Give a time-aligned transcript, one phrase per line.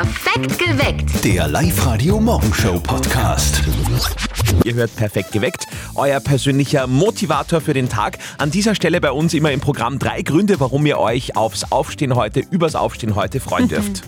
[0.00, 1.24] Perfekt geweckt.
[1.26, 3.60] Der Live-Radio-Morgenshow-Podcast.
[4.64, 8.16] Ihr hört perfekt geweckt, euer persönlicher Motivator für den Tag.
[8.38, 12.14] An dieser Stelle bei uns immer im Programm drei Gründe, warum ihr euch aufs Aufstehen
[12.14, 14.04] heute, übers Aufstehen heute freuen dürft.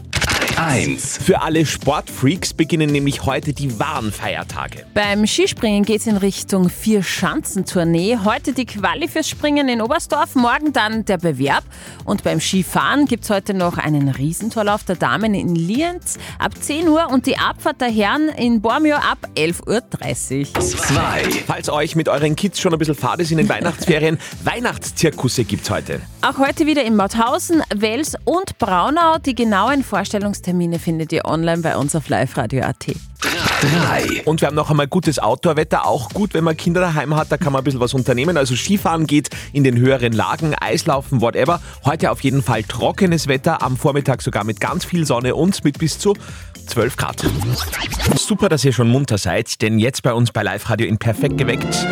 [0.64, 1.19] 1.
[1.19, 4.86] Für alle Sportfreaks beginnen nämlich heute die wahren Feiertage.
[4.95, 8.18] Beim Skispringen geht es in Richtung Vier-Schanzentournee.
[8.25, 11.64] Heute die Quali fürs Springen in Oberstdorf, morgen dann der Bewerb.
[12.04, 16.86] Und beim Skifahren gibt es heute noch einen Riesentorlauf der Damen in Lienz ab 10
[16.86, 20.61] Uhr und die Abfahrt der Herren in Bormio ab 11.30 Uhr.
[20.61, 21.43] 2.
[21.44, 25.71] Falls euch mit euren Kids schon ein bisschen fad ist in den Weihnachtsferien, Weihnachtszirkusse gibt's
[25.71, 26.00] heute.
[26.21, 29.18] Auch heute wieder in Mauthausen, Wels und Braunau.
[29.18, 32.86] Die genauen Vorstellungstermine findet ihr online bei uns auf liveradio.at.
[33.62, 34.22] 3.
[34.24, 35.86] Und wir haben noch einmal gutes Outdoor-Wetter.
[35.86, 38.36] Auch gut, wenn man Kinder daheim hat, da kann man ein bisschen was unternehmen.
[38.36, 41.61] Also Skifahren geht in den höheren Lagen, Eislaufen, whatever.
[41.84, 45.78] Heute auf jeden Fall trockenes Wetter, am Vormittag sogar mit ganz viel Sonne und mit
[45.78, 46.14] bis zu
[46.66, 47.25] 12 Grad.
[48.16, 51.39] Super, dass ihr schon munter seid, denn jetzt bei uns bei Live Radio in Perfekt
[51.39, 51.87] geweckt.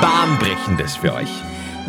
[0.00, 1.30] Bahnbrechendes für euch.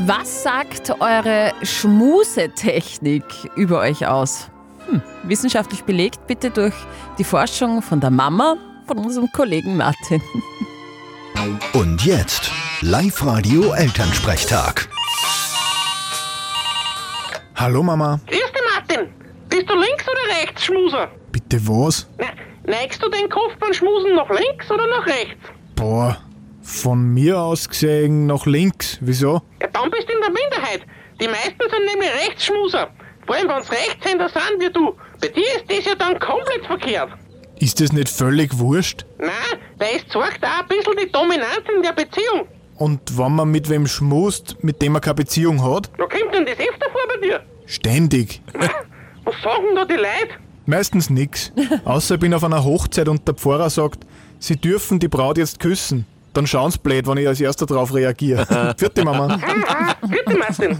[0.05, 4.49] Was sagt eure Schmusetechnik über euch aus?
[4.89, 6.73] Hm, wissenschaftlich belegt bitte durch
[7.19, 8.55] die Forschung von der Mama
[8.87, 10.21] von unserem Kollegen Martin.
[11.73, 14.89] Und jetzt Live-Radio Elternsprechtag.
[17.55, 18.19] Hallo Mama.
[18.25, 19.13] Grüß dich, Martin.
[19.49, 21.07] Bist du links oder rechts, Schmuser?
[21.31, 22.07] Bitte was?
[22.17, 22.25] Ne,
[22.65, 25.45] neigst du den Kopf beim Schmusen nach links oder nach rechts?
[25.75, 26.17] Boah,
[26.63, 28.97] von mir aus gesehen nach links.
[29.01, 29.41] Wieso?
[29.61, 30.81] Ja, dann bist du in der Minderheit.
[31.21, 32.89] Die meisten sind nämlich Rechtsschmuser.
[33.29, 34.95] Vor allem, wenn es Rechtshänder sind wie du.
[35.21, 37.11] Bei dir ist das ja dann komplett verkehrt.
[37.59, 39.05] Ist das nicht völlig wurscht?
[39.19, 39.29] Nein,
[39.77, 42.47] weil es zeigt auch ein bisschen die Dominanz in der Beziehung.
[42.77, 45.91] Und wenn man mit wem schmust, mit dem man keine Beziehung hat?
[45.99, 47.41] Da kommt denn das öfter vor bei dir?
[47.67, 48.41] Ständig.
[49.25, 50.39] Was sagen da die Leute?
[50.65, 51.51] Meistens nix.
[51.85, 54.07] Außer ich bin auf einer Hochzeit und der Pfarrer sagt,
[54.39, 56.07] sie dürfen die Braut jetzt küssen.
[56.33, 58.73] Dann schauen's blöd, wenn ich als erster drauf reagiere.
[58.77, 59.39] Vierte Mama.
[60.07, 60.79] Bitte, Martin.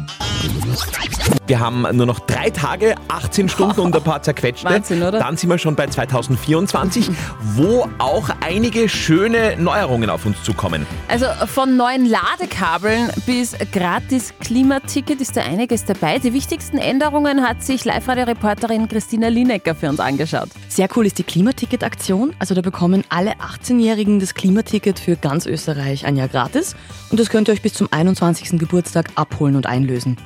[1.47, 4.69] Wir haben nur noch drei Tage, 18 Stunden und ein paar zerquetschte.
[4.69, 5.19] Wahnsinn, oder?
[5.19, 7.09] Dann sind wir schon bei 2024,
[7.55, 10.85] wo auch einige schöne Neuerungen auf uns zukommen.
[11.07, 16.19] Also von neuen Ladekabeln bis gratis Klimaticket ist da einiges dabei.
[16.19, 20.49] Die wichtigsten Änderungen hat sich Live-Radio-Reporterin Christina Linecker für uns angeschaut.
[20.69, 22.33] Sehr cool ist die Klimaticket-Aktion.
[22.39, 26.75] Also da bekommen alle 18-Jährigen das Klimaticket für ganz Österreich ein Jahr gratis.
[27.09, 28.59] Und das könnt ihr euch bis zum 21.
[28.59, 30.17] Geburtstag abholen und einlösen.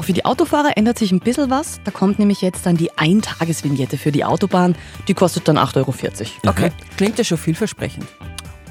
[0.00, 1.78] Auch für die Autofahrer ändert sich ein bisschen was.
[1.84, 4.74] Da kommt nämlich jetzt dann die Eintagesvignette für die Autobahn.
[5.08, 5.94] Die kostet dann 8,40 Euro.
[6.46, 8.06] Okay, klingt ja schon vielversprechend.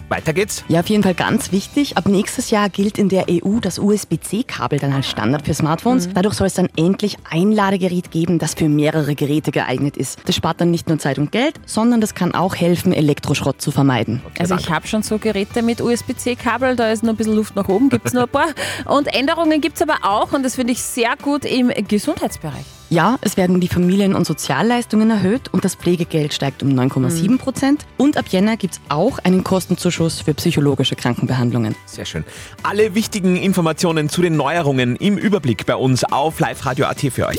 [0.09, 0.63] Weiter geht's.
[0.67, 1.97] Ja, auf jeden Fall ganz wichtig.
[1.97, 6.09] Ab nächstes Jahr gilt in der EU das USB-C-Kabel dann als Standard für Smartphones.
[6.13, 10.19] Dadurch soll es dann endlich ein Ladegerät geben, das für mehrere Geräte geeignet ist.
[10.25, 13.71] Das spart dann nicht nur Zeit und Geld, sondern das kann auch helfen, Elektroschrott zu
[13.71, 14.21] vermeiden.
[14.39, 17.67] Also ich habe schon so Geräte mit USB-C-Kabel, da ist noch ein bisschen Luft nach
[17.67, 18.47] oben, gibt es noch ein paar.
[18.85, 22.78] Und Änderungen gibt es aber auch, und das finde ich sehr gut, im Gesundheitsbereich.
[22.91, 27.85] Ja, es werden die Familien- und Sozialleistungen erhöht und das Pflegegeld steigt um 9,7 Prozent.
[27.97, 31.75] Und ab Jänner gibt es auch einen Kostenzuschuss für psychologische Krankenbehandlungen.
[31.85, 32.23] Sehr schön.
[32.63, 37.37] Alle wichtigen Informationen zu den Neuerungen im Überblick bei uns auf liveradio.at für euch.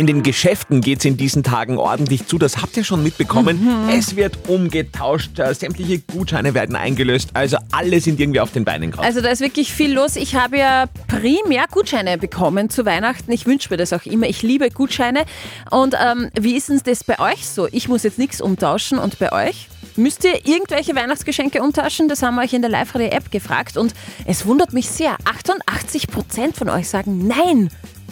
[0.00, 3.68] In den Geschäften geht es in diesen Tagen ordentlich zu, das habt ihr schon mitbekommen.
[3.92, 8.92] Es wird umgetauscht, äh, sämtliche Gutscheine werden eingelöst, also alle sind irgendwie auf den Beinen
[8.92, 9.06] gerade.
[9.06, 10.16] Also da ist wirklich viel los.
[10.16, 13.30] Ich habe ja primär Gutscheine bekommen zu Weihnachten.
[13.32, 14.19] Ich wünsche mir das auch immer.
[14.28, 15.24] Ich liebe Gutscheine.
[15.70, 17.68] Und ähm, wie ist denn das bei euch so?
[17.72, 19.68] Ich muss jetzt nichts umtauschen und bei euch?
[19.96, 22.08] Müsst ihr irgendwelche Weihnachtsgeschenke umtauschen?
[22.08, 23.92] Das haben wir euch in der Live-Radio-App gefragt und
[24.24, 25.16] es wundert mich sehr.
[25.24, 27.70] 88% von euch sagen Nein.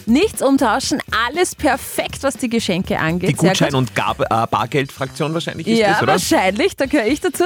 [0.09, 3.29] Nichts umtauschen, alles perfekt, was die Geschenke angeht.
[3.29, 3.77] Die Gutschein- gut.
[3.77, 6.11] und Gab äh, Bargeldfraktion wahrscheinlich ist Ja, das, oder?
[6.13, 7.45] wahrscheinlich, da gehöre ich dazu.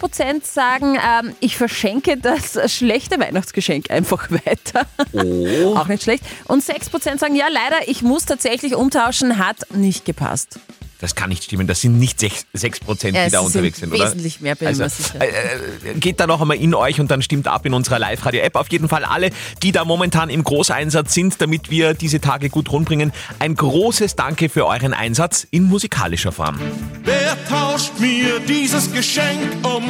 [0.00, 4.86] 8% sagen, ähm, ich verschenke das schlechte Weihnachtsgeschenk einfach weiter.
[5.12, 5.76] Oh.
[5.76, 6.24] Auch nicht schlecht.
[6.46, 10.58] Und 6% sagen, ja, leider, ich muss tatsächlich umtauschen, hat nicht gepasst.
[10.98, 14.06] Das kann nicht stimmen, das sind nicht 6%, 6 die Ja, da unterwegs sind, oder?
[14.06, 15.20] wesentlich mehr, bin ich also, mir sicher.
[15.20, 18.56] äh, äh, geht da noch einmal in euch und dann stimmt ab in unserer Live-Radio-App.
[18.56, 19.30] Auf jeden Fall alle,
[19.62, 23.12] die da momentan im Großeinsatz sind, damit wir diese Tage gut rundbringen.
[23.38, 26.58] Ein großes Danke für euren Einsatz in musikalischer Form.
[27.04, 29.84] Wer tauscht mir dieses Geschenk um?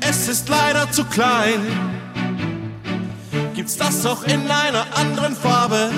[0.00, 1.60] Es ist leider zu klein.
[3.54, 5.90] Gibt's das auch in einer anderen Farbe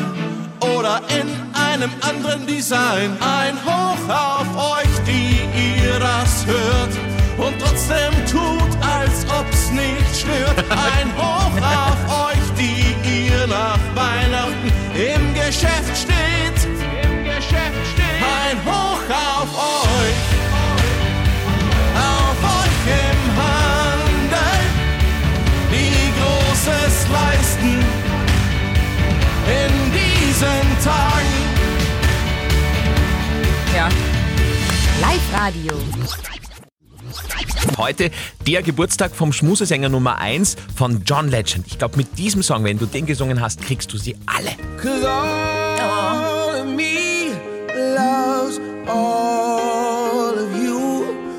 [0.63, 3.17] oder in einem anderen Design.
[3.21, 6.93] Ein Hoch auf euch, die ihr das hört
[7.39, 10.59] und trotzdem tut, als ob's nicht stört.
[10.71, 16.59] Ein Hoch auf euch, die ihr nach Weihnachten im Geschäft steht.
[17.03, 18.23] Im Geschäft steht.
[18.23, 20.32] Ein Hoch auf euch.
[35.43, 35.73] Live-Radio.
[37.77, 38.13] Heute
[38.47, 41.67] der Geburtstag vom Schmusesänger Nummer 1 von John Legend.
[41.67, 44.51] Ich glaube, mit diesem Song, wenn du den gesungen hast, kriegst du sie alle.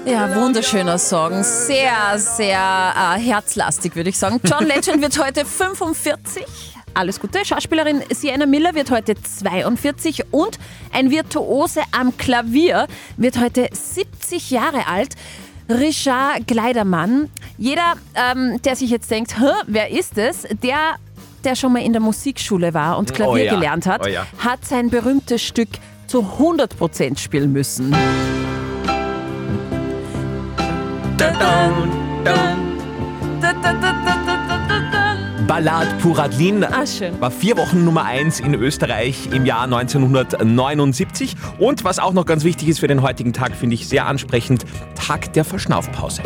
[0.06, 1.42] Ja, wunderschöner Song.
[1.44, 4.42] Sehr, sehr äh, herzlastig, würde ich sagen.
[4.44, 6.73] John Legend wird heute 45.
[6.94, 7.44] Alles Gute.
[7.44, 10.60] Schauspielerin Sienna Miller wird heute 42 und
[10.92, 12.88] ein Virtuose am Klavier
[13.18, 15.16] wird heute 70 Jahre alt.
[15.70, 17.30] Richard Gleidermann.
[17.58, 19.36] Jeder, ähm, der sich jetzt denkt,
[19.66, 20.46] wer ist es?
[20.62, 20.96] Der,
[21.44, 24.28] der schon mal in der Musikschule war und Klavier Oh ja, gelernt hat, oh ja.
[24.38, 25.70] hat sein berühmtes Stück
[26.08, 27.96] zu 100% spielen müssen.
[35.54, 37.22] Ballad Puradlin Ah, schön.
[37.22, 41.36] war vier Wochen Nummer 1 in Österreich im Jahr 1979.
[41.60, 44.66] Und was auch noch ganz wichtig ist für den heutigen Tag, finde ich sehr ansprechend,
[44.96, 46.24] Tag der Verschnaufpause.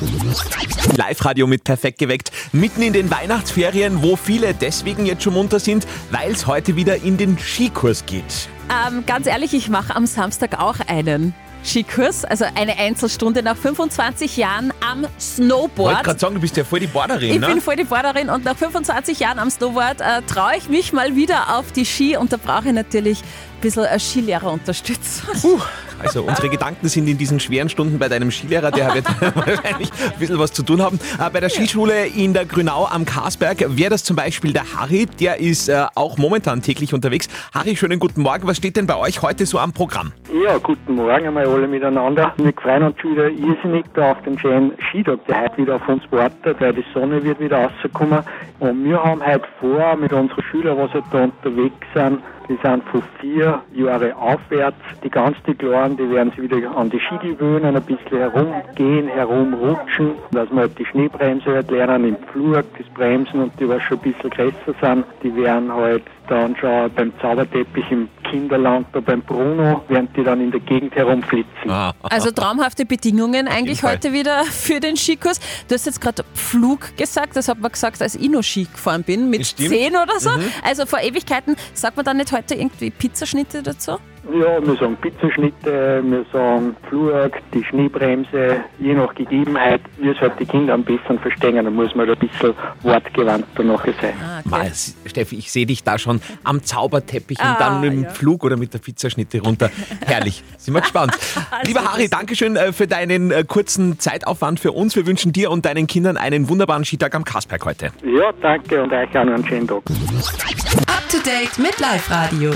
[0.95, 5.85] Live-Radio mit Perfekt geweckt, mitten in den Weihnachtsferien, wo viele deswegen jetzt schon munter sind,
[6.09, 8.47] weil es heute wieder in den Skikurs geht.
[8.87, 11.33] Ähm, ganz ehrlich, ich mache am Samstag auch einen
[11.67, 16.03] Skikurs, also eine Einzelstunde nach 25 Jahren am Ich wollte Snowboard.
[16.03, 17.47] gerade sagen, du bist ja voll die Borderin, Ich ne?
[17.47, 21.15] bin voll die Borderin und nach 25 Jahren am Snowboard äh, traue ich mich mal
[21.15, 25.29] wieder auf die Ski und da brauche ich natürlich ein bisschen eine Skilehrerunterstützung.
[25.41, 25.59] Puh,
[25.99, 29.05] also unsere Gedanken sind in diesen schweren Stunden bei deinem Skilehrer, der wird
[29.35, 30.99] wahrscheinlich ein bisschen was zu tun haben.
[31.19, 35.05] Äh, Bei der Skischule in der Grünau am Karsberg wäre das zum Beispiel der Harry,
[35.19, 37.27] der ist äh, auch momentan täglich unterwegs.
[37.53, 38.47] Harry, schönen guten Morgen.
[38.47, 40.13] Was steht denn bei euch heute so am Programm?
[40.33, 42.33] Ja, guten Morgen einmal alle miteinander.
[42.35, 46.03] Wir freuen uns wieder irrsinnig da auf den schönen Skitag, der heute wieder auf uns
[46.11, 48.19] wartet, weil die Sonne wird wieder rauskommen.
[48.59, 52.19] Und wir haben heute vor, mit unseren Schülern, was halt da unterwegs sind,
[52.49, 54.77] die sind von vier Jahre aufwärts.
[55.03, 59.07] Die ganz die Kleinen, die werden sich wieder an die Ski gewöhnen, ein bisschen herumgehen,
[59.07, 63.81] herumrutschen, dass wir halt die Schneebremse halt lernen im Flur, das Bremsen und die, was
[63.83, 68.99] schon ein bisschen größer sind, die werden halt dann schon beim Zauberteppich im Kinderland, da
[68.99, 71.69] beim Bruno, werden die dann in der Gegend herumflitzen.
[71.69, 73.93] Ah, Also traumhafte Bedingungen eigentlich Fall.
[73.93, 75.39] heute wieder für den Skikurs.
[75.67, 79.03] Du hast jetzt gerade Pflug gesagt, das hat man gesagt, als ich noch Ski gefahren
[79.03, 79.69] bin, mit Stimmt.
[79.69, 80.29] 10 oder so.
[80.31, 80.43] Mhm.
[80.63, 81.55] Also vor Ewigkeiten.
[81.73, 83.97] Sagt man dann nicht heute irgendwie Pizzaschnitte dazu?
[84.33, 90.33] Ja, wir sagen Pizzaschnitte, wir sagen Flug, die Schneebremse, je nach Gegebenheit, wie es halt
[90.39, 92.53] die Kinder am besten verstehen, dann muss man da ein bisschen
[92.83, 94.13] wortgewandter nachher sein.
[94.21, 94.49] Ah, okay.
[94.49, 94.71] Mal,
[95.05, 98.09] Steffi, ich sehe dich da schon am Zauberteppich Ah, und dann mit dem ja.
[98.09, 99.69] Flug oder mit der Pizzaschnitte runter.
[100.05, 100.43] Herrlich.
[100.57, 101.13] Sind wir gespannt.
[101.65, 104.95] Lieber Harry, Dankeschön äh, für deinen äh, kurzen Zeitaufwand für uns.
[104.95, 107.91] Wir wünschen dir und deinen Kindern einen wunderbaren Skitag am Kasperg heute.
[108.03, 109.83] Ja, danke und euch auch noch einen schönen Tag.
[109.87, 112.51] Up to date mit Live-Radio.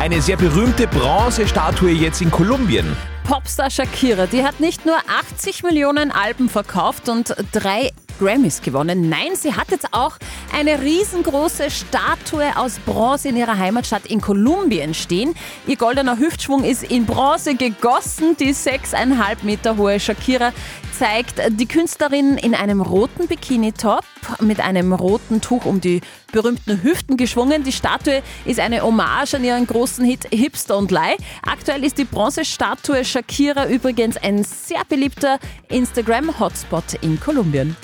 [0.00, 2.96] Eine sehr berühmte Bronzestatue jetzt in Kolumbien.
[3.24, 7.90] Popstar Shakira, die hat nicht nur 80 Millionen Alben verkauft und drei
[8.20, 9.08] Grammys gewonnen.
[9.08, 10.16] Nein, sie hat jetzt auch
[10.56, 15.34] eine riesengroße Statue aus Bronze in ihrer Heimatstadt in Kolumbien stehen.
[15.66, 18.36] Ihr goldener Hüftschwung ist in Bronze gegossen.
[18.38, 20.52] Die 6,5 Meter hohe Shakira
[20.96, 24.04] zeigt die Künstlerin in einem roten Bikini-Top
[24.40, 26.00] mit einem roten Tuch um die
[26.32, 27.64] berühmten Hüften geschwungen.
[27.64, 31.16] Die Statue ist eine Hommage an ihren großen Hit Hips Don't Lie.
[31.42, 37.76] Aktuell ist die Bronzestatue Shakira übrigens ein sehr beliebter Instagram-Hotspot in Kolumbien.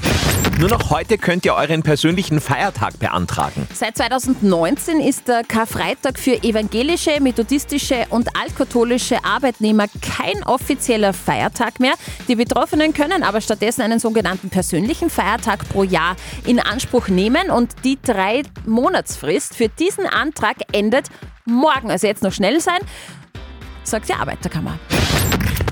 [0.58, 3.66] Nur noch heute könnt ihr euren persönlichen Feiertag beantragen.
[3.74, 11.94] Seit 2019 ist der Karfreitag für evangelische, methodistische und altkatholische Arbeitnehmer kein offizieller Feiertag mehr.
[12.28, 16.14] Die Betroffenen können aber stattdessen einen sogenannten persönlichen Feiertag pro Jahr
[16.46, 21.08] in Anspruch nehmen und die drei Monatsfrist für diesen Antrag endet
[21.44, 21.90] morgen.
[21.90, 22.78] Also jetzt noch schnell sein,
[23.82, 24.78] sagt die Arbeiterkammer.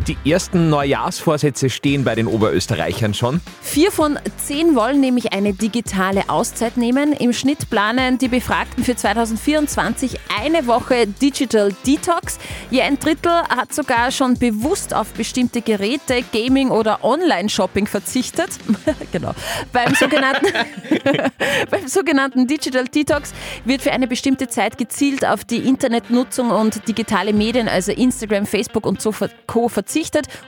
[0.09, 3.41] Die ersten Neujahrsvorsätze stehen bei den Oberösterreichern schon.
[3.61, 7.13] Vier von zehn wollen nämlich eine digitale Auszeit nehmen.
[7.13, 12.41] Im Schnitt planen die Befragten für 2024 eine Woche Digital Detox.
[12.71, 18.51] Je ein Drittel hat sogar schon bewusst auf bestimmte Geräte, Gaming oder Online-Shopping verzichtet.
[19.13, 19.35] genau.
[19.73, 20.47] Beim sogenannten,
[21.71, 23.33] beim sogenannten Digital Detox
[23.65, 28.85] wird für eine bestimmte Zeit gezielt auf die Internetnutzung und digitale Medien, also Instagram, Facebook
[28.85, 29.15] und so
[29.47, 29.69] Co.
[29.69, 29.92] verzichtet,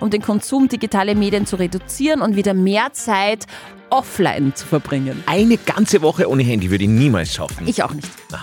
[0.00, 3.46] um den Konsum digitaler Medien zu reduzieren und wieder mehr Zeit
[3.90, 5.22] offline zu verbringen.
[5.26, 7.66] Eine ganze Woche ohne Handy würde ich niemals schaffen.
[7.66, 8.08] Ich auch nicht.
[8.30, 8.42] Na.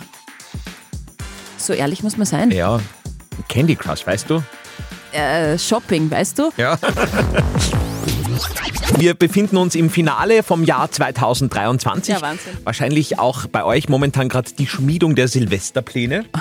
[1.58, 2.52] So ehrlich muss man sein.
[2.52, 2.80] ja,
[3.48, 4.44] Candy Crush, weißt du?
[5.12, 6.52] Äh, Shopping, weißt du?
[6.58, 6.78] Ja.
[8.98, 12.14] Wir befinden uns im Finale vom Jahr 2023.
[12.14, 12.54] Ja, Wahnsinn.
[12.64, 16.26] Wahrscheinlich auch bei euch momentan gerade die Schmiedung der Silvesterpläne.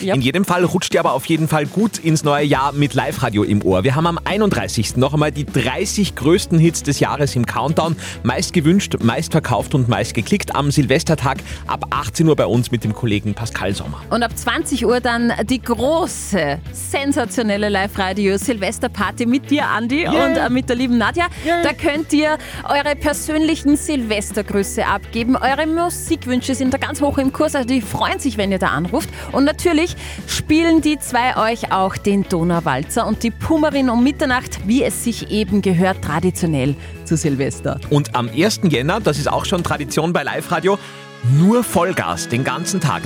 [0.00, 0.14] Ja.
[0.14, 3.44] In jedem Fall rutscht ihr aber auf jeden Fall gut ins neue Jahr mit Live-Radio
[3.44, 3.84] im Ohr.
[3.84, 4.96] Wir haben am 31.
[4.96, 7.96] noch einmal die 30 größten Hits des Jahres im Countdown.
[8.22, 12.84] Meist gewünscht, meist verkauft und meist geklickt am Silvestertag ab 18 Uhr bei uns mit
[12.84, 14.02] dem Kollegen Pascal Sommer.
[14.10, 20.68] Und ab 20 Uhr dann die große, sensationelle Live-Radio-Silvesterparty mit dir, Andi, und äh, mit
[20.68, 21.28] der lieben Nadja.
[21.62, 25.36] Da könnt ihr eure persönlichen Silvestergrüße abgeben.
[25.36, 28.68] Eure Musikwünsche sind da ganz hoch im Kurs, also die freuen sich, wenn ihr da
[28.68, 29.08] anruft.
[29.32, 34.82] Und natürlich spielen die zwei euch auch den Donauwalzer und die Pummerin um Mitternacht, wie
[34.82, 37.80] es sich eben gehört, traditionell zu Silvester.
[37.90, 38.60] Und am 1.
[38.64, 40.78] Jänner, das ist auch schon Tradition bei Live-Radio,
[41.38, 43.02] nur Vollgas den ganzen Tag.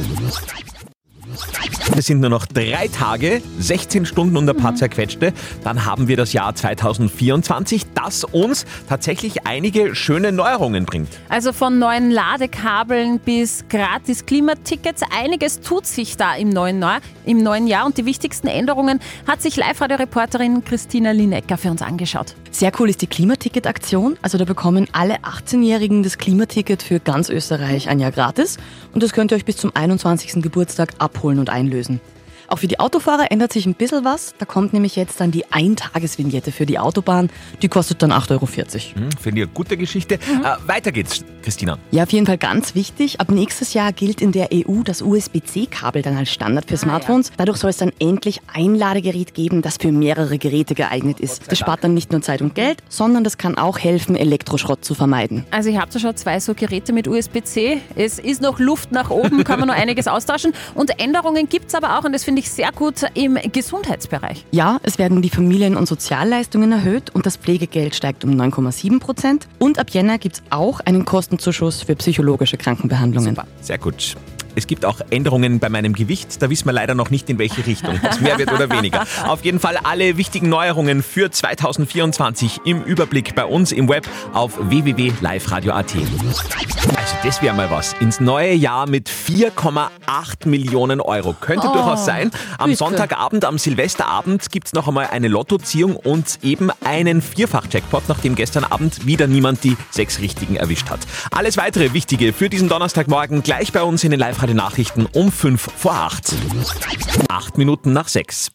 [1.96, 5.32] Es sind nur noch drei Tage, 16 Stunden und ein paar zerquetschte.
[5.64, 11.08] Dann haben wir das Jahr 2024, das uns tatsächlich einige schöne Neuerungen bringt.
[11.28, 15.02] Also von neuen Ladekabeln bis gratis Klimatickets.
[15.10, 19.42] Einiges tut sich da im neuen, Neu im neuen Jahr und die wichtigsten Änderungen hat
[19.42, 22.34] sich Live-Radio-Reporterin Christina Linecker für uns angeschaut.
[22.52, 24.16] Sehr cool ist die Klimaticket-Aktion.
[24.22, 28.58] Also da bekommen alle 18-Jährigen das Klimaticket für ganz Österreich ein Jahr gratis.
[28.92, 30.42] Und das könnt ihr euch bis zum 21.
[30.42, 32.00] Geburtstag abholen und einlösen lösen.
[32.50, 34.34] Auch für die Autofahrer ändert sich ein bisschen was.
[34.38, 37.30] Da kommt nämlich jetzt dann die Eintagesvignette für die Autobahn.
[37.62, 38.46] Die kostet dann 8,40 Euro.
[38.48, 40.14] Hm, Finde ich eine gute Geschichte.
[40.14, 40.18] Äh,
[40.66, 41.78] weiter geht's, Christina.
[41.92, 43.20] Ja, auf jeden Fall ganz wichtig.
[43.20, 47.30] Ab nächstes Jahr gilt in der EU das USB-C-Kabel dann als Standard für Smartphones.
[47.36, 51.52] Dadurch soll es dann endlich ein Ladegerät geben, das für mehrere Geräte geeignet ist.
[51.52, 54.94] Das spart dann nicht nur Zeit und Geld, sondern das kann auch helfen, Elektroschrott zu
[54.94, 55.46] vermeiden.
[55.52, 57.80] Also ihr habt ja schon zwei so Geräte mit USB-C.
[57.94, 60.52] Es ist noch Luft nach oben, kann man noch einiges austauschen.
[60.74, 64.46] Und Änderungen gibt es aber auch, und das finde ich sehr gut, im Gesundheitsbereich.
[64.52, 69.48] Ja, es werden die Familien- und Sozialleistungen erhöht und das Pflegegeld steigt um 9,7 Prozent.
[69.58, 73.36] Und ab Jänner gibt es auch einen Kostenzuschuss für psychologische Krankenbehandlungen.
[73.60, 74.16] Sehr gut.
[74.54, 76.42] Es gibt auch Änderungen bei meinem Gewicht.
[76.42, 77.98] Da wissen wir leider noch nicht, in welche Richtung.
[78.02, 79.06] Es mehr wird oder weniger.
[79.26, 84.58] Auf jeden Fall alle wichtigen Neuerungen für 2024 im Überblick bei uns im Web auf
[84.60, 85.94] www.liveradio.at.
[87.10, 87.94] Also das wäre mal was.
[87.94, 91.32] Ins neue Jahr mit 4,8 Millionen Euro.
[91.32, 92.30] Könnte Oh, durchaus sein.
[92.56, 92.78] Am bitte.
[92.78, 98.62] Sonntagabend, am Silvesterabend gibt es noch einmal eine Lottoziehung und eben einen Vierfach-Jackpot, nachdem gestern
[98.62, 101.00] Abend wieder niemand die sechs Richtigen erwischt hat.
[101.32, 105.94] Alles weitere Wichtige für diesen Donnerstagmorgen gleich bei uns in den Live-Radio-Nachrichten um 5 vor
[105.94, 106.32] 8.
[107.28, 108.52] Acht Minuten nach 6.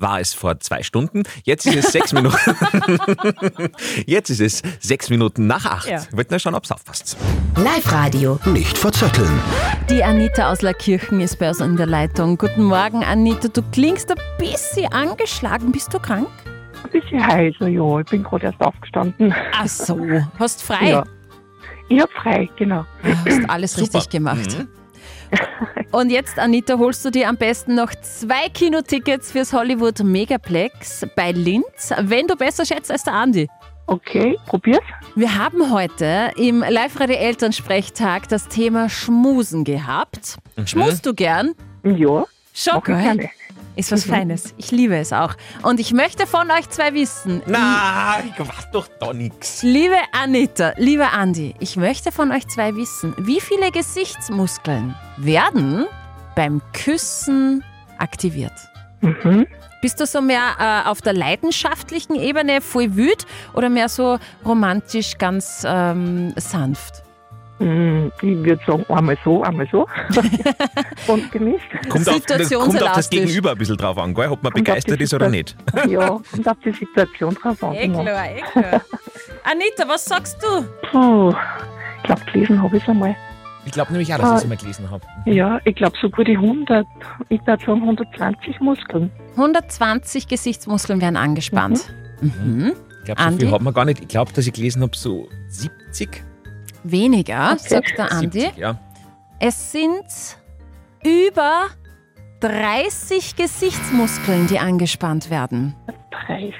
[0.00, 1.24] War es vor zwei Stunden.
[1.42, 2.36] Jetzt ist es sechs Minuten.
[4.06, 5.88] Jetzt ist es sechs Minuten nach acht.
[5.88, 6.00] Ja.
[6.12, 7.16] Wird nur schauen, ob es aufpasst.
[7.56, 8.38] Live-Radio.
[8.46, 9.40] Nicht verzetteln.
[9.90, 12.38] Die Anita aus Laakirchen ist bei uns in der Leitung.
[12.38, 13.48] Guten Morgen, Anita.
[13.48, 15.72] Du klingst ein bisschen angeschlagen.
[15.72, 16.28] Bist du krank?
[16.84, 17.98] Ein bisschen heiser, ja.
[17.98, 19.34] Ich bin gerade erst aufgestanden.
[19.52, 19.98] Ach so.
[20.38, 20.90] Hast frei?
[20.90, 21.04] Ja.
[21.88, 22.84] Ich hab frei, genau.
[23.26, 23.82] Hast alles Super.
[23.82, 24.66] richtig gemacht.
[25.90, 31.32] Und jetzt, Anita, holst du dir am besten noch zwei Kinotickets fürs Hollywood Megaplex bei
[31.32, 33.48] Linz, wenn du besser schätzt als der Andi.
[33.86, 34.82] Okay, probier's.
[35.14, 40.36] Wir haben heute im Live-Radio Elternsprechtag das Thema Schmusen gehabt.
[40.66, 41.54] Schmusst du gern?
[41.84, 43.30] Ja, Schon, gerne.
[43.78, 44.54] Ist was Feines.
[44.56, 45.34] Ich liebe es auch.
[45.62, 47.42] Und ich möchte von euch zwei wissen.
[47.46, 49.62] Na, ich weiß doch da nix.
[49.62, 55.86] Liebe Anita, lieber Andi, ich möchte von euch zwei wissen, wie viele Gesichtsmuskeln werden
[56.34, 57.62] beim Küssen
[57.98, 58.52] aktiviert?
[59.00, 59.46] Mhm.
[59.80, 65.18] Bist du so mehr äh, auf der leidenschaftlichen Ebene voll wüt oder mehr so romantisch
[65.18, 67.04] ganz ähm, sanft?
[67.58, 69.86] Hm, Ich würde sagen, einmal so, einmal so.
[71.12, 71.66] Und gemischt.
[71.88, 73.10] Kommt auf, das, kommt auf das.
[73.10, 74.28] Gegenüber ein bisschen drauf an, gell?
[74.28, 75.56] ob man Kommt begeistert ist oder nicht.
[75.88, 77.74] Ja, und auf die Situation drauf an.
[77.74, 78.02] Eh genau.
[78.02, 78.80] klar, eh klar.
[79.44, 80.64] Anita, was sagst du?
[80.90, 81.34] Puh,
[81.98, 83.16] ich glaube, gelesen habe ich es einmal.
[83.66, 85.04] Ich glaube nämlich auch, dass ich's es mal gelesen habe.
[85.26, 86.86] Ja, ich glaube, so gute 100.
[87.28, 89.10] Ich würde sagen 120 Muskeln.
[89.36, 91.92] 120 Gesichtsmuskeln werden angespannt.
[92.22, 92.72] Mhm.
[93.00, 93.44] Ich glaube, so Andi?
[93.44, 94.00] viel hat man gar nicht.
[94.00, 96.22] Ich glaube, dass ich gelesen habe, so 70.
[96.84, 97.68] Weniger, Okay.
[97.68, 98.40] sagt der Andi.
[98.40, 98.78] 70, ja.
[99.40, 100.04] Es sind
[101.04, 101.66] über
[102.40, 105.74] 30 Gesichtsmuskeln, die angespannt werden.
[106.26, 106.54] 30.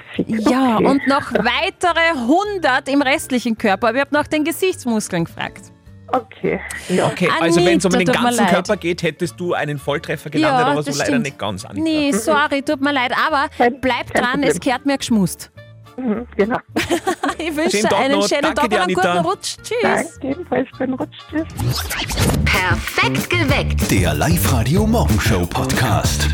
[0.49, 0.85] Ja, okay.
[0.85, 3.89] und noch weitere 100 im restlichen Körper.
[3.89, 5.71] Aber ich habe nach den Gesichtsmuskeln gefragt.
[6.11, 6.59] Okay.
[6.89, 7.05] Ja.
[7.07, 8.45] Okay, also wenn es um den ganzen.
[8.47, 11.23] Körper geht, hättest du einen Volltreffer gelandet, Ja, aber so leider stimmt.
[11.25, 11.83] nicht ganz, Anita.
[11.83, 13.13] Nee, sorry, tut mir leid.
[13.27, 13.47] Aber
[13.79, 15.51] bleib dran, es kehrt mir geschmust.
[15.99, 16.57] Mhm, Genau.
[17.37, 18.27] Ich wünsche Schönen einen noch.
[18.27, 19.17] schönen Danke Tag und einen guten.
[19.19, 19.55] Rutsch.
[19.63, 19.79] Tschüss.
[19.81, 21.15] Danke, jedenfalls beim Rutsch.
[21.29, 21.45] Tschüss.
[22.45, 23.91] Perfekt geweckt.
[23.91, 26.27] Der Live-Radio Morgenshow Podcast.